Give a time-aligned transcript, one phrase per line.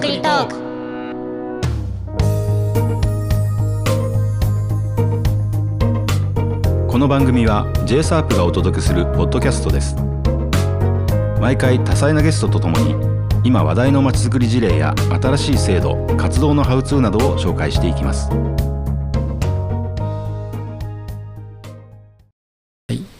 [0.00, 0.54] づくりトーク。
[6.88, 9.94] この番組は j s a r p がお届けするポッドキャストです。
[11.38, 12.94] 毎回多彩なゲストとともに
[13.44, 18.30] 今話題のまちづくり事例や新しい制度活動のハウツーなどを紹介していきます。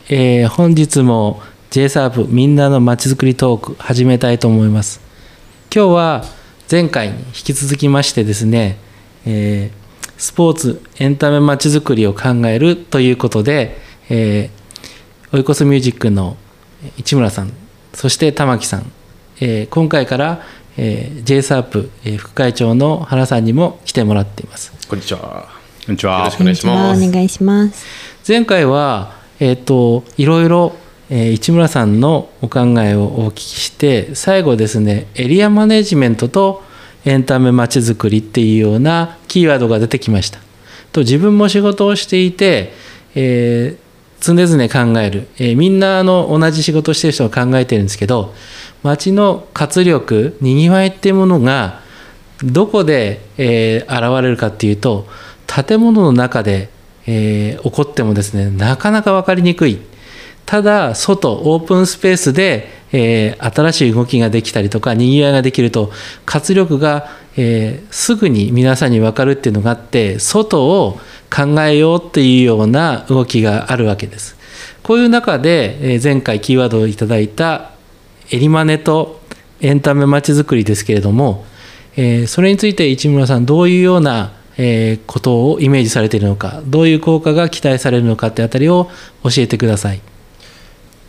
[0.09, 5.03] えー本日も j s a r p みんなのまちづくりトーク始めたいと思います。
[5.73, 6.40] 今日は
[6.71, 8.79] 前回に引き続きましてですね、
[9.27, 9.81] えー
[10.21, 13.79] スポーツエンタメまちづくりを考えるということで、
[14.11, 16.37] えー、追い越すミュージックの
[16.99, 17.53] 市村さん
[17.95, 18.93] そして玉木さん、
[19.41, 20.43] えー今回から、
[20.77, 25.49] えー、j s a r p えー副会長の原さんにも来てもらっていますこんにちは。
[25.87, 27.03] こんにちはよろしくお願いします。
[27.03, 27.87] お願いします
[28.29, 30.77] 前回は、えっといろいろ、
[31.11, 36.63] え市村さんのお考えをお聞きして最後ですねエリアマネジメントと
[37.05, 40.39] エンタメまちづくりっていうようなキーワードが出てきました。
[40.93, 42.73] と自分も仕事をしていて、
[43.15, 43.91] えー
[44.23, 48.35] 常々考える、えーみんなあの同じ仕事してる人が考えてるんですけど
[48.83, 51.81] 街の活力にぎわいっていうものが
[52.45, 55.07] どこで、えー現れるかっていうと
[55.47, 56.69] 建物の中で、
[57.07, 59.79] え起こってもですねなかなか分かりにくい。
[60.51, 65.93] ただ外オープンスペースで、えー新しい動きができたりとかにぎわいができると
[66.27, 70.99] 活力が、えーすぐに皆さんに分かるっていうのがあって外を
[71.33, 74.37] 考えようっていうような動きがあるわけです。
[74.83, 77.71] こういう中で、えー前回キーワードをいただいた
[78.33, 79.21] エリマネと
[79.61, 81.45] エンタメまちづくりですけれども、
[81.95, 88.91] えーそれについて市村さんどういうような、えーことをイメージされているのかどういう効果が期待されるのかってあたりを
[89.23, 90.01] 教えてください。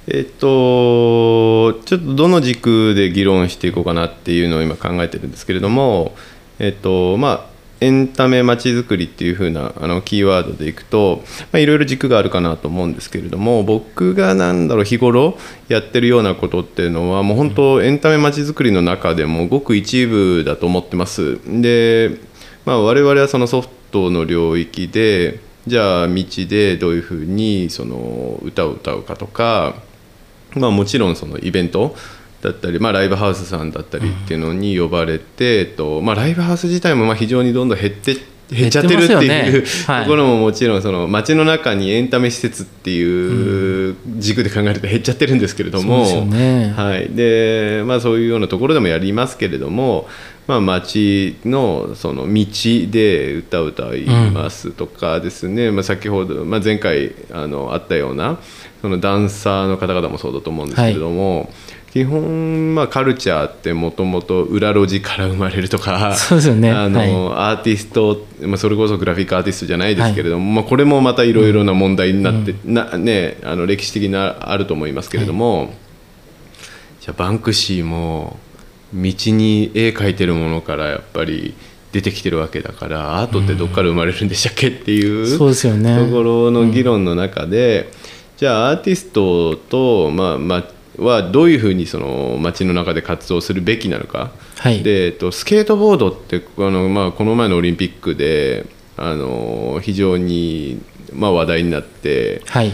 [0.08, 6.16] えっと、ちょっとどの軸で議論していこうかなっていうのを今考えてるんですけれども、
[6.60, 15.36] えっと、まあ、エンタメまちづくりっていう風なあのキーワードでいくと、まあ、いろいろ軸があるかなと思うんですけれども僕がなんだろう日頃
[15.68, 21.40] やってるようなことっていうのはもう本当エンタメまちづくりの中でもごく一部だと思ってます。
[21.48, 22.20] で、
[22.66, 29.74] まあ、我々はそのソフトの領域でじゃあ道でどういうふうにその歌を歌うかとか
[30.56, 31.96] まあ、もちろんそのイベント
[32.42, 38.16] だったり、まあ、ライブハウスさんだったりっていうのに呼ばれて、えっとまあ、ライブハウス自体もまあ非常にどんどん減って
[38.52, 40.04] 減っちゃってるっていう、ねはい。
[40.04, 47.10] ところももちろんその街の中にエンタメ施設っていう軸で考えると減っちゃってるんですけれども、はい。
[47.16, 50.08] でまあ、そういうようなところでもやりますけれども、
[50.48, 52.46] まあ、街のその道
[52.90, 58.40] で歌を歌いますとかですね、まあ、先ほど、まあ、前回あのあったような
[58.82, 61.52] そのダンサーの方々もそうだと思うんですけれども、
[61.92, 66.72] 基本、まあ、カルチャーってもともと裏路地から生まれるとか そうですよね。
[66.72, 75.74] あの、アーティスト、まあ、それこそグラフィックアーティストじゃないですけれども、まあ、これもまたいろいろな問題になって、なね、あの歴史的なあると思いますけれども、
[77.02, 78.40] じゃあバンクシーも
[78.94, 81.56] 道に絵描いてるものからやっぱり
[81.92, 85.98] 出てきてるわけだからアートってどっから生まれるんでしたっけっていうそうですよね。
[85.98, 87.92] ところの議論の中で、
[88.42, 90.66] じゃあアーティストと、まあま
[90.98, 94.82] あ、はどういうふうにその街の中で活動するべきなのか、はい。
[94.82, 98.66] でえっと、スケートボードってあの、まあ、この前のオリンピックで
[98.98, 100.82] あの非常に、
[101.14, 102.42] まあ、話題になって。
[102.48, 102.74] はい。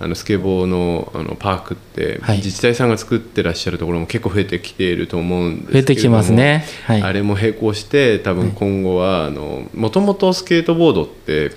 [0.00, 2.36] あのスケボーのあのパークってはい。
[2.36, 6.66] 自治体さんが作ってらっしゃるところも結構増えてきていると思うんですけれども増えてきますね。
[6.84, 7.02] はい。
[7.02, 11.52] あれも並行して多分今後はもともとスケートボードって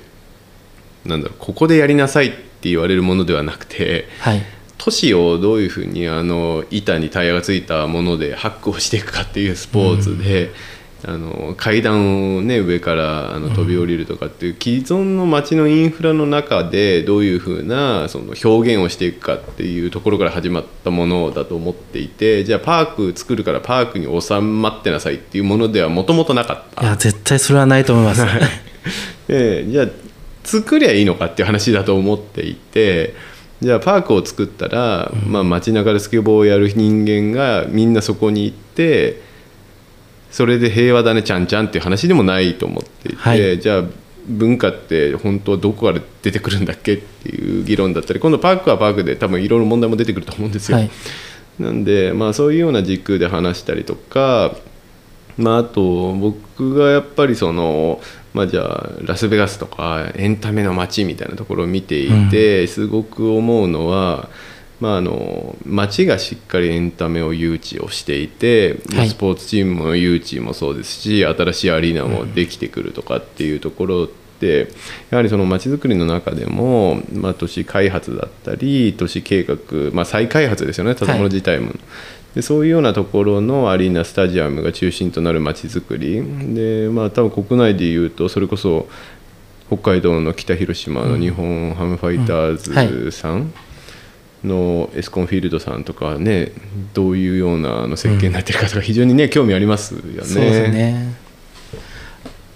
[1.05, 4.41] なんだろうここでやりなさいって言われるものではなくてはい。
[4.77, 10.49] 都市をどういうふうにあの板にタイヤがついたものでハックをしていくかっていうスポーツで、
[11.03, 26.83] あの階段を、ね、上からあの飛び降りるとかっていう既存の街のインフラの中でどういうふうなその表現をしていくかっていうところから始まったものだと思っていてじゃあパーク作るからパークに収まってなさいっていうものではもともとなかった。
[26.83, 26.85] い。
[26.85, 28.23] や絶対それはないと思います。
[29.27, 29.87] でじゃあ
[30.43, 33.13] 作りゃいいのかっていう話だと思っていて
[33.61, 39.21] じゃあパークを作ったら、まあ、街中でスケボーをやる人間がみんなそこに行って
[40.31, 43.59] それで平和だねちゃんちゃんっていう話でもないと思っていて、はい。
[43.59, 43.83] じゃあ
[44.27, 50.77] 文化って本当はどこから出てくるんだっけっていう議論だったり今度パークはパークで多分いろいろ問題も出てくると思うんですよ。
[50.77, 50.91] はい。
[51.59, 54.55] なんで、まあ、そういうような軸で話したりとか、
[55.37, 58.01] まあ、あと僕がやっぱりその、
[58.33, 64.29] まあ、じゃあラスベガスとかエンタメの街みたいなところを見ていて、すごく思うのは
[64.81, 69.09] まあ、あの町がしっかりエンタメを誘致をしていて、はい。
[69.09, 74.07] スポーツチームの誘致もそうですし新しいアリーナもできてくるとかっていうところっ
[74.39, 74.69] て、
[75.11, 79.55] やはりその町づくりの中でも、まあ、都市開発だったり都市計画、
[79.93, 81.73] まあ、再開発ですよね建物自体も。
[82.35, 86.23] でそういうようなところのアリーナスタジアムが中心となる街づくり。
[86.55, 88.87] で、まあ、多分国内でいうとそれこそ
[89.67, 93.53] 北海道の北広島の日本ハムファイターズさん
[94.43, 96.51] のエスコンフィールドさんとかね
[96.93, 100.23] どういうようなあの設計になってるかとか非常にね興味ありますよね。
[100.23, 101.13] そうですね。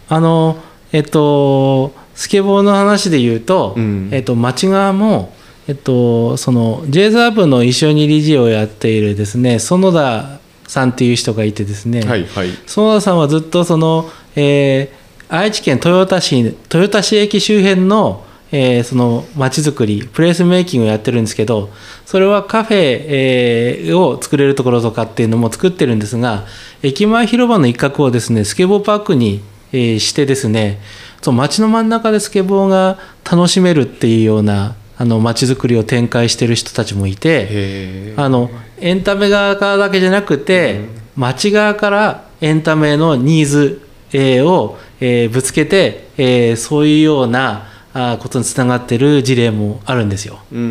[0.08, 0.58] あの
[0.92, 4.10] えっとスケボーの話で言うと、うん。
[4.12, 5.34] えっと、町側も
[5.68, 12.50] えっとその J ザーブの一緒に理事をやっているですね園田さんっていう人がいてですね、はいはい。
[12.68, 21.72] 園田さんはずっとその、えー愛知県豊田市豊田市駅周辺の、えーその街づくりプレイスメイキングをやってるんですけど
[22.06, 26.46] それはカフェ、えーを作れるところとかっていうのも作ってるんですが
[26.84, 29.42] 駅前広場の一角をですねスケボーパークに、
[29.72, 30.80] えーしてですね
[31.24, 38.14] その街の真ん中でスケボーが楽しめるっていうようなあの街づくりを展開してる人たちもいて。
[38.18, 38.50] あの
[38.80, 40.82] エンタメ側からだけじゃなくて、
[41.16, 43.82] 町側からエンタメのニーズ、
[44.12, 50.40] えーを、えーぶつけて、えーそういうようなあーことにつながってる事例もあるんですよ。
[50.52, 50.64] うんう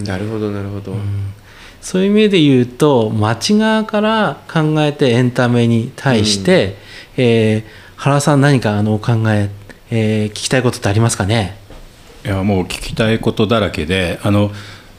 [0.00, 0.94] んなるほどなるほど。
[1.82, 6.76] そういう意味で言うと町側から考えてエンタメに対して、
[7.16, 9.50] えー原さん何かあのお考え
[9.90, 11.58] えー聞きたいことってありますかね？
[12.24, 14.50] いやもう聞きたいことだらけであの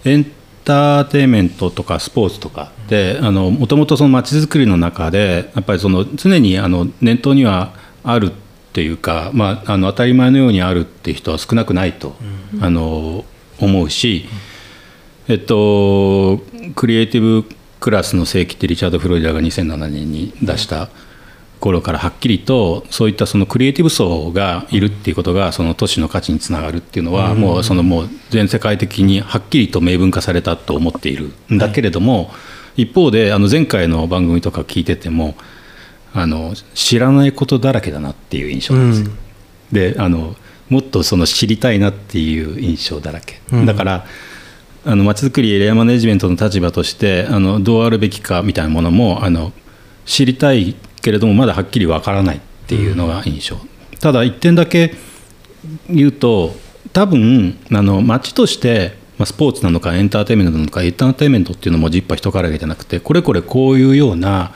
[0.03, 0.25] エン
[0.65, 7.73] ターテインメントとかスポーツとかってもともとまちづくりの中でやっぱりその常にあの念頭には
[8.03, 8.31] あるっ
[8.73, 12.15] ていうか、まあ、あの当たり前のようにあるっていう人は少なくないと、
[12.59, 13.23] あの
[13.59, 14.25] 思うし、
[15.27, 16.39] えっと
[16.75, 17.47] クリエイティブ
[17.79, 20.89] クラスの世紀ってリチャード・フロイダーが2007年に出した
[21.63, 32.31] 頃からはっきりとそういったそのクリエイティブ層がいるっていうことがその都市の価値につながるっていうのはもうそのもう全世界的にはっきりと明文化されたと思っているんだけれども、
[32.75, 35.35] 一方であの前回の番組とか聞いてても
[36.13, 39.11] あの知らないことだらけだなっていう印象なんですよ。
[39.71, 40.35] であの
[40.67, 43.65] もっとその知りたいなっていう印象だらけ、うん。
[43.65, 44.05] だから
[44.85, 49.53] あのまちづくりエリアマネジメントの立場としてあのどうあるべきかみたいなものもあの
[50.05, 53.57] 知りたいけれどもまだはっきりわからないっていうのが印象、
[53.99, 54.95] ただ一点だけ
[55.89, 56.55] 言うと
[56.91, 64.55] 多分あの街として、まあ、スポーツなのかエンターテインメントなのかエンターテインメントっていうのもジッパ人からげじゃなくてこれこれこういうような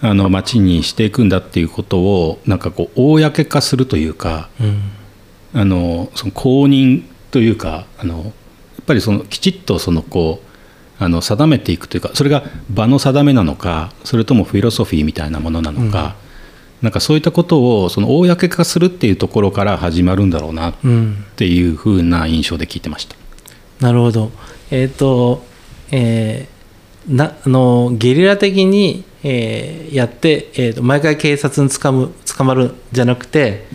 [0.00, 4.92] あの街にしていくんだっていうことをなんかこう公化するというかうん。
[5.54, 8.32] あのその公認というかあのやっ
[8.86, 10.43] ぱりそのきちっとそのこう
[11.04, 16.16] あの定めていくというかそれが場の定めなのかそれともフィロソフィーみたいなものなのか、
[16.84, 23.16] なんかそういったことをその公化するっていうところから始まるんだろうなっうんていうふうな印象で聞いてました。
[23.80, 24.30] なるほど。
[24.70, 25.44] えっ、と、
[25.90, 26.54] えー
[27.06, 33.66] なあのゲリラ的に、えーやって、えーと毎回警察に捕む捕まるんじゃなくて、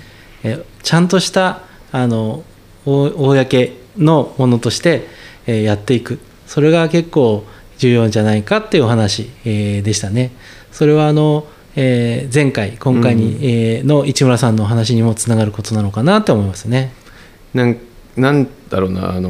[0.44, 2.44] えーちゃんとしたあの
[2.86, 5.08] お公のものとして、
[5.46, 7.44] えーやっていくそれが結構
[7.78, 10.31] 重要じゃないかっていうお話、えーでしたね。
[10.71, 11.45] それはあの、
[11.76, 16.92] えー前回今回に、えーの市村さんのお話にもつながることなのかなと思いますね。
[17.54, 17.78] なん
[18.18, 19.30] なんだろうなあの、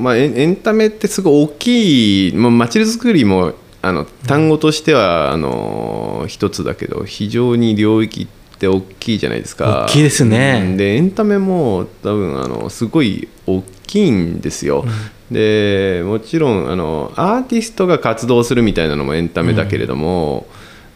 [0.00, 8.26] まあ、エンタメってすごい大きい、まあ、街づくりもあの単語としては、あの一つだけど非常に領域っ
[8.58, 9.84] て大きいじゃないですか。
[9.86, 10.62] 大きいですね。
[10.64, 10.76] うん。
[10.78, 14.84] でエンタメも多分あのすごい大きいんですよ、
[15.30, 20.46] でもちろんあのアーティストが活動するみたいなのもエンタメだけれども、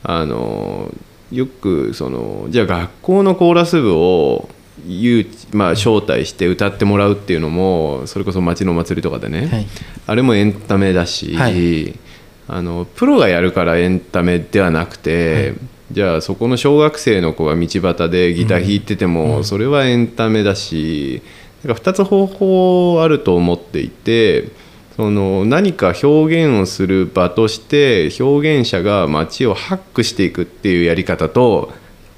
[0.02, 0.92] あの
[1.30, 4.48] よくそのじゃあ学校のコーラス部を
[5.52, 9.66] まあ、招待して歌ってもらうっていうのもそれこそ町のお祭りとかでね、はい。
[10.06, 11.94] あれもエンタメだし、はい。
[12.48, 15.54] あのプロがやるからエンタメではなくて、
[15.92, 21.22] じゃあそこの小学生の子が道端でギター弾いてても、それはエンタメだし
[21.64, 24.48] だから2つ方法あると思っていて
[24.96, 31.72] その何か表現をする場として表現者が街をハックしていくっていうやり方と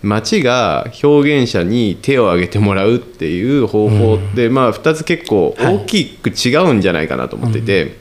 [0.05, 7.97] 街が表現者に手を挙げてもらうっていう方法って、まあ2つ結構大きく違うんじゃないかなと思っていて、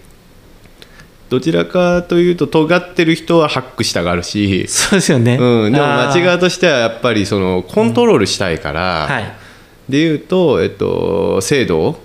[1.29, 5.38] どちらかというと尖ってる人はハックしたがるし、そうですよね。
[5.39, 9.42] うん、でもあー街側としてはやっぱりそのコントロールしたいから、はい。
[9.90, 11.98] でいうと、えっと、制度を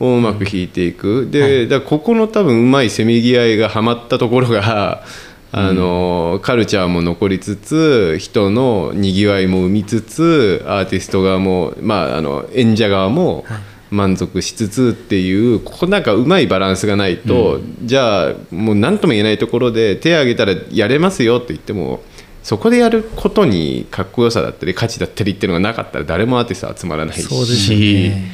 [0.00, 1.28] うまく引いていく。
[1.30, 5.04] で、だからここの多分うまいせめぎ合いがはまったところが
[5.52, 13.44] あのカルチャーも残りつつ人のにぎわいも生みつつアーティスト側も、まあ、あの演者側も
[13.90, 22.02] 満足しつつっていうここなんかうまいバランスがないと、じゃあもう何とも言えないところで手を挙げたらやれますよって言っても
[22.46, 27.22] そこでやることにかっこよさだったり価値だったりっていうのがなかったら誰もアーティストは集まらないし。
[27.22, 28.30] そうですよね。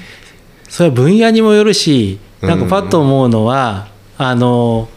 [0.69, 3.89] それは分野にもよるしなんかパッと思うのは、
[4.19, 4.91] あの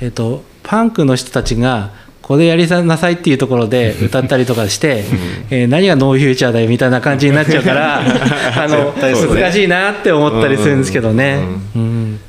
[0.00, 1.92] えっ、とパンクの人たちが
[2.24, 5.04] これやりなさいっていうところで 歌ったりとかして、
[5.50, 9.40] えー何がノーフューチャーだよみたいな感じになっちゃうから あのね。
[9.40, 11.38] 難しいなって思ったりするんですけどね。
[11.76, 12.20] うん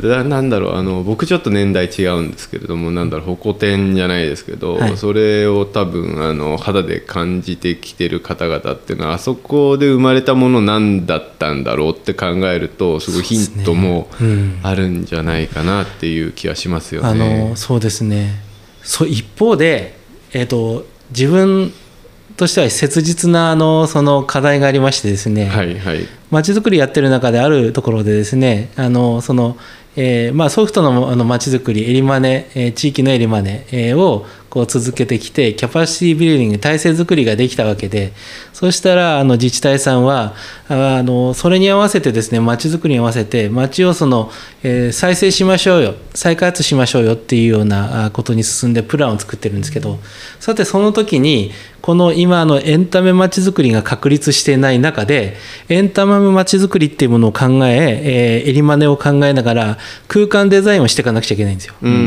[0.00, 4.96] だなんだろうあの僕ちょっと年代違うんですけれどもなんだろう矛天じゃないですけど、はい。
[4.96, 14.58] それを多分あの肌で感じてきてる方々っていうのはあそこで生まれたものなんだったんだろうって考えるとすごいヒントもうん。
[14.62, 17.08] あるんじゃないかなっていう気はしますよね。
[17.08, 17.14] あ
[17.50, 18.53] のそうですね
[18.84, 19.96] そう一方で、
[20.32, 21.72] えー、と自分
[22.36, 26.06] としては切実なあのその課題がありましてですね、はいはい。
[26.30, 29.56] まちづくりやってる中であるところでですねあのその、
[29.96, 38.12] えーまあ、ソフトのあのまちづくりエリマネ、え地域のエリマネ、えをこう続けてきてキャパシティビルディング体制づくりができたわけで
[38.52, 40.34] そうしたらあの自治体さんは
[40.68, 44.30] あのそれに合わせてですねまちづくりに合わせて町をその、
[44.62, 49.98] えー再生しましょうよ再開発しましょうよっていうようなことに進んでプランを作ってるんですけど
[50.38, 51.50] さてその時に
[51.82, 55.36] この今のエンタメまちづくりが確立していない中で
[55.68, 59.78] エンタメまちづくりっていうものを考ええーエリマネを考えながら
[60.08, 61.74] 空間デザインをしていかなくちゃいけないんですよ。
[61.82, 61.98] うんうん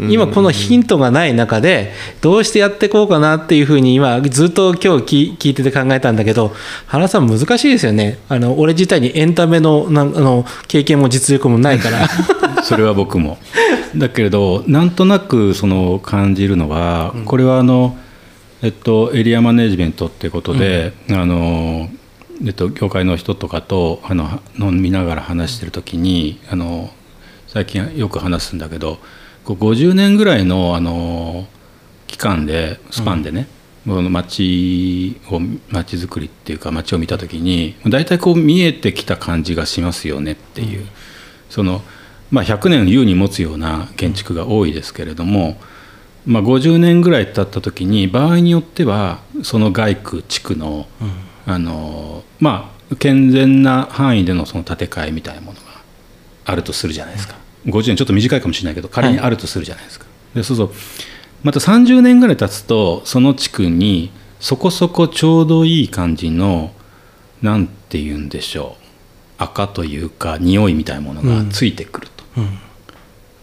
[0.00, 6.52] うん今このヒントがない中でどうしてやっていこうかなっていうふうに今ずっと今日聞聞いてて考えたんだけど
[6.86, 8.18] 原さん難しいですよね。
[8.28, 12.08] あの俺自体にエンタメのなんあの経験も実力もないから。
[12.62, 13.38] それは僕も。
[13.96, 17.96] だけれどなんとなくその感じるのは、これはあの、
[18.62, 21.88] えっと、エリアマネジメントってことで、あの
[22.44, 26.90] えっと、業界の人とかとあの飲みながら話してる時にあの
[27.46, 28.98] 最近よく話すんだけど
[29.44, 31.46] こう50年ぐらいのあの
[32.06, 33.48] 期間でスパンでね、
[33.86, 35.40] この街を
[35.70, 40.86] 街づくりっていうか街を見た時に大体こう見えてきた感じがしますよねっていう、
[41.50, 41.82] その、
[42.30, 45.56] まあ、100年優に持つような建築が多いですけれども、
[46.26, 50.86] まあ、50年ぐらい経った時に場合によってはその外区地区の,、
[51.46, 55.66] あのまあ健全な範囲でのその建て替えみたいなものが
[56.44, 57.36] あるとするじゃないですか、
[57.66, 60.06] 50年ちょっと短いかもしれないけど仮にあるとするじゃないですか。
[60.34, 60.72] でそうそう
[61.42, 64.10] また30年ぐらい経つとその地区に
[64.40, 66.72] そこそこちょうどいい感じの
[67.42, 68.84] なんて言うんでしょう
[69.38, 72.24] 赤というか匂いみたいなものがついてくると。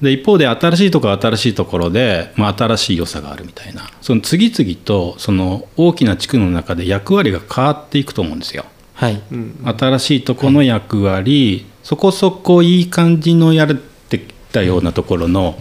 [0.04, 3.90] で一方で新しいところは新しいところで、まあ、新しい良さがあるみたいな。
[4.02, 8.66] その次々とその大きな地区の中で役割が変わっていくと思うんですよ。
[8.94, 9.22] はい。
[9.64, 13.68] 新しいところの役割、そこそこいい感じのやっ
[14.10, 15.58] てきたようなところの、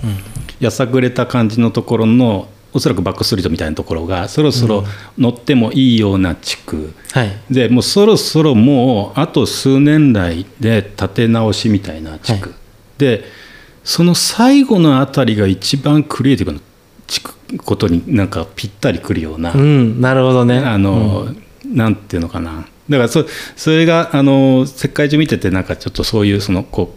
[0.61, 4.85] やさぐれた感じのところのおそらくバックストリートみたいなところがそろそろ
[5.19, 7.31] 乗ってもいいような地区、はい。
[7.51, 12.59] でもうそろそろもうあと数年来で建て直しみたいな地区、はい。
[12.99, 13.25] で
[13.85, 16.61] その最後のあたりが一番クリエイティブな
[17.59, 20.59] ことになんかぴったりくるような、うんなるほどね。
[20.59, 21.29] あの、
[21.67, 22.67] なんていうのかな。
[22.89, 23.25] だからそ
[23.57, 26.95] それがあの世界中見ててなんかちょっとそういうそのこ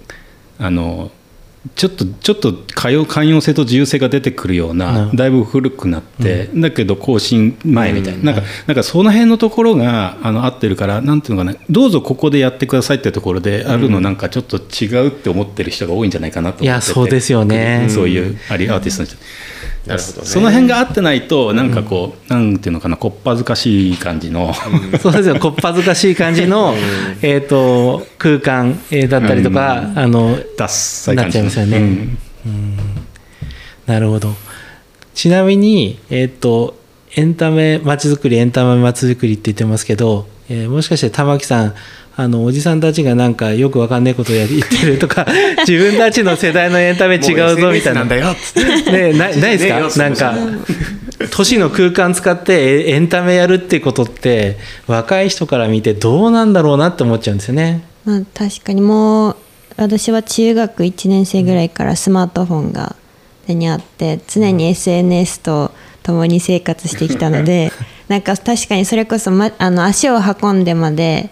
[0.59, 1.11] うあの
[1.74, 16.65] ちょっとちょっと寛容寛容性と自由性が出てくるようなだいぶ古くなって、だけど更新前みたいな,、なんかなんかその辺のところがあの合ってるからなんていうのかなどうぞここでやってくださいってところであるのなんかちょっと違うって思ってる人が多いんじゃないかなと思ってて。
[16.65, 17.88] いやそうですよね。
[17.89, 19.17] そういうアリアーティストの人
[19.85, 20.27] なるほどね。
[20.27, 24.53] その辺が合ってないとなんかこう、なんていうのかなこっぱずかしい感じの、
[24.99, 25.37] そうですよ。
[25.37, 26.75] こっぱずかしい感じの、
[27.21, 31.77] えー、と空間、えーだったりとか、あのダッサいなっ感じちゃいますよね。
[32.45, 32.77] うん。
[33.85, 34.33] なるほど。
[35.13, 36.77] ちなみに、えー、と
[37.15, 41.73] エンタメまちづくりエンタメまちづくりって言ってますけど、えーもしかして玉木さん
[42.17, 45.25] あのおじさんたちがなんかよくわかんないことをや言ってるとか
[45.67, 48.01] 自分たちの世代のエンタメ違うぞみたいな。
[48.01, 48.34] なんだよ
[48.91, 50.03] ね、な ないですか？
[50.03, 50.36] なんか
[51.31, 54.57] 都市の空間使ってエエンタメやるってことって
[54.88, 57.84] 若い人から見てどうなんだろうなって思っちゃうんですよね。
[58.05, 59.36] まあ確かにもう
[59.77, 62.95] 私は中学1年生ぐらいからスマートフォンが
[63.48, 65.72] 手にあって常に SNS と
[66.03, 67.72] 共に生活してきたので
[68.07, 71.29] なんか確かにそれこそ、ま、あの足を運んでまで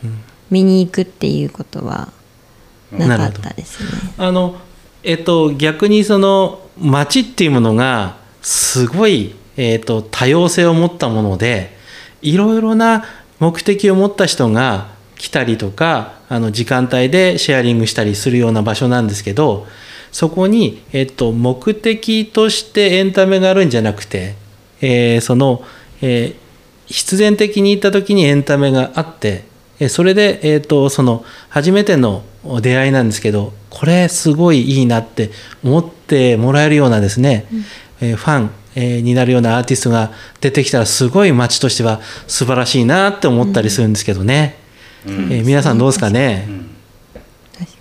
[0.53, 2.10] 見に行くっていうことは
[2.91, 3.89] なかったですね。
[4.17, 4.55] あの
[5.03, 11.75] えっと逆にその街っていうものがすごい、えっと、多様性を持ったもので
[12.22, 13.03] いろいろな
[13.39, 19.65] 目的を持った人が来たりとかあの時間帯でシェアリングしたりするような場所なんですけど
[20.12, 24.36] そこに、えっと、目的としてエンタメがあるんじゃなくて、
[24.79, 25.63] えーその、
[26.01, 26.43] えー
[26.86, 29.52] 必然的に行った時にエンタメがあってえー
[29.89, 32.24] それで、えー、とその初めての
[32.62, 35.32] 出会いなんですけどこれすごいいいなって
[35.63, 37.48] 思ってもらえるようなですね、
[38.01, 40.12] えーファン、えーになるようなアーティストが
[40.42, 44.58] 出てきたらすごい街としては素晴らしいなって思ったりするんですけどね、
[45.06, 46.48] えー皆さんどうですかね、
[47.53, 47.77] 確か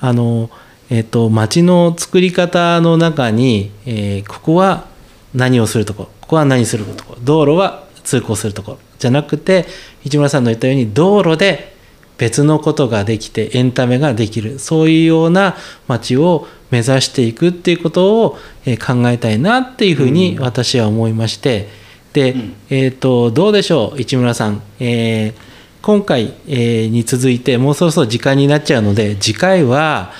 [0.00, 0.50] あの、
[0.88, 4.86] えっと街の作り方の中に、えーここは
[5.34, 9.66] 何をするところここは何するところ道路は通行するところじゃなくて
[10.04, 11.74] 市村さんの言ったように道路で
[12.18, 14.60] 別のことができてエンタメができる。
[14.60, 15.56] そういうような
[15.88, 21.68] 街を目指していくっていうことを、えー考えたいなっていうふうに私は思いまして、
[22.12, 22.36] で、
[22.70, 30.12] えっ、とどうでしょう市村さん、えー今回、えーに続いてもうそろそろ時間になっちゃうので次回は、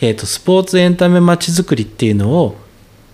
[0.00, 2.56] えー、とスポーツエンタメまちづくりっていうのを、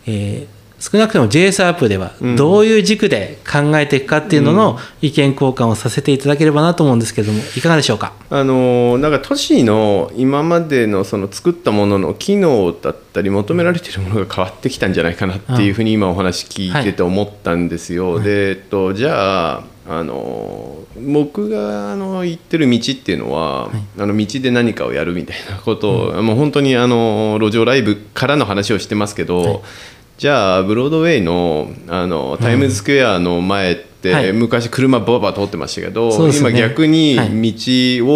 [0.07, 2.37] えー少なくとも JSARP ではうん。
[2.37, 8.13] どういう軸で考えていくかっていうのの意見交換をさせていただければなと思うんですけれどもいかがでしょうか？
[8.31, 18.21] あのなんか都市の今までのその作ったものの機能だったり求められているものが変わってきたんじゃないかなっていうふうに今お話聞いてて思ったんですよ。
[18.21, 29.63] で、えっと、じゃああの僕があの行ってる道っていうのは、あの道で何かをやるみたいなことを、もう本当にあの路上ライブからの話をしてますけど、
[30.19, 34.33] じゃあブロードウェイのあのタイムズスクエアの前って、はい。
[34.33, 36.39] 昔車バーバー通ってましたけど、ね。
[36.39, 37.29] 今逆にはい。
[37.29, 37.53] 道をウォ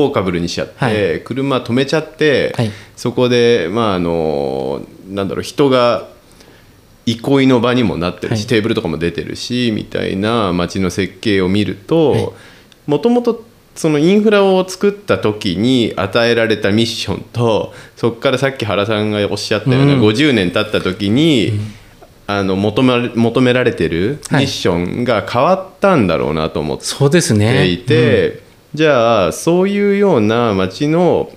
[0.09, 1.21] ーカブルにしちゃって、はい。
[1.21, 2.71] 車止めちゃって、はい。
[2.97, 6.09] そこでまああのなんだろう人が
[7.05, 8.47] 憩いの場にもなってるし、はい。
[8.47, 11.85] テーブルとかも出てるしみたいな街の設計を見るはい。
[11.87, 12.35] と
[12.87, 20.01] もともとそのインフラを作った時に与えられたミッションとそこからさっき原さんがおっしゃったようなうん。
[20.01, 21.53] 50年経った時に、
[22.39, 24.45] あの求められ求められてるミはい。
[24.45, 27.53] ッションが変わったんだろうなと思ってそうですね。
[27.53, 28.41] ていて、
[28.75, 31.31] じゃあそういうような街の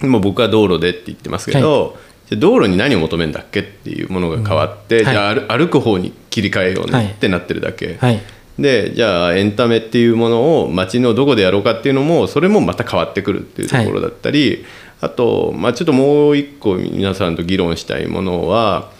[0.00, 1.96] もう僕は道路でって言ってますけど、
[2.28, 7.04] じゃあ道路に何を求めるんだっけっていうものが変わって、じゃあ歩歩く方に切り替えようはい。
[7.06, 8.20] ねってなってるだけ、はい。
[8.58, 14.64] でじゃあエンタメっていうものを街のどこでやろうかっていうのもそれもまた変わってくるっていうところだったり、
[15.00, 18.90] あと、まあ、ちょっともう一個皆さんと議論したいものは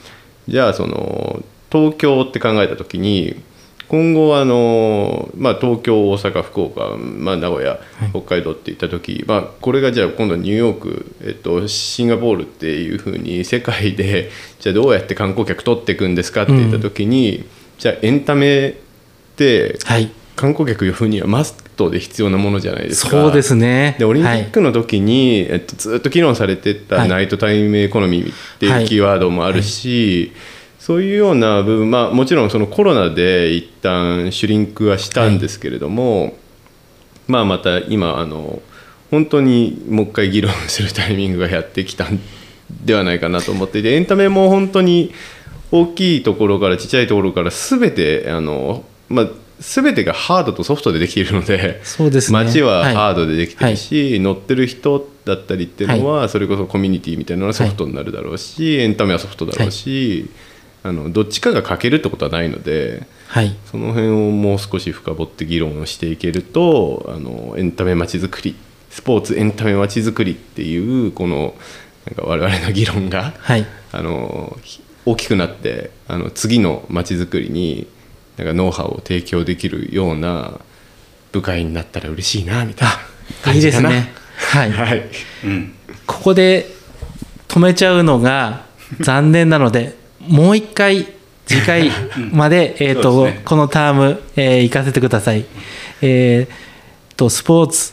[0.48, 3.42] じゃあその東京って考えた時に
[3.88, 7.78] 今後あの、まあ、東京大阪福岡、まあ、名古屋
[8.10, 17.44] 北海道っていった時、まあ、これがじゃあ今度ニューヨーク、えっと、シンガポールっていうふうに世界で じゃあどうやって観光客取っていくんですかって言った時に、
[17.78, 18.74] じゃあエンタメっ
[19.36, 23.10] てはい観光客呼ぶにはマストで必要なものじゃないですか。
[23.10, 23.96] そうですね。
[23.98, 27.08] でオリンピはいックの時に、えっと、ずっと議論されてたはい。
[27.08, 30.32] ナイトタイムエコノミーってはいいうキーワードもあるし、
[30.78, 36.36] そういうような部分、まあ、もちろんそのコロナで一旦シュリンクはしたんですけれども、
[37.26, 38.62] まあ、また今あの
[39.10, 42.20] 本当にもう一回議論するタイミングがやってきたん
[42.84, 45.12] ではないかなと思っていてエンタメも本当に
[45.72, 49.28] 大きいところからちっちゃいところから全てあの、まあ、
[49.60, 52.44] 全てがハードとソフトでできているのでそうですね。
[52.44, 52.94] 街ははい。
[52.94, 60.28] ハードでできてるし、乗ってる人だったりっていうのは、それこそコミュニティみたいなのはソフトになるだろうし、エンタメはソフトだろうし、
[60.86, 63.56] あのどっちかが欠けるってことはないのではい。
[63.70, 68.54] その辺をもう少し深掘って議論をしていけるとあのエンタメまちづくり
[68.90, 71.54] スポーツエンタメまちづくりっていうこの
[72.06, 73.66] なんか我々の議論が、はい。
[73.92, 77.88] あのひ大きくなってあの次のまちづくりに
[78.36, 80.60] なんかノウハウを提供できるような
[81.32, 82.94] 部会になったら嬉しいなみたいな
[83.42, 83.90] 感いいじかな。
[83.90, 85.02] ですねはいはい、
[85.44, 85.72] うん
[86.06, 86.66] ここで
[87.48, 88.66] 止めちゃうのが
[89.00, 91.06] 残念なのでもう一回
[91.46, 91.90] 次回
[92.32, 95.44] まで えーとねこのターム、えー行かせてください。
[96.02, 97.92] えーとスポーツ、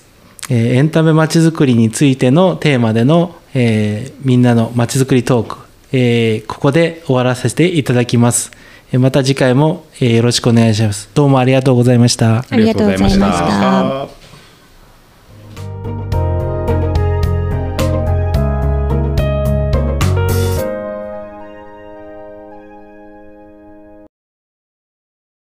[0.49, 5.57] えーエンタメまちづくりについてのテーマでの、えーみんなのまちづくりトーク、
[5.93, 8.51] えーここで終わらせていただきます。
[8.99, 11.09] また次回も、よろしくお願いします。
[11.13, 12.45] どうもありがとうございました。
[12.49, 14.22] ありがとうございました。